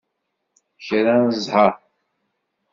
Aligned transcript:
Kra 0.85 1.15
n 1.23 1.27
zzher! 1.37 1.73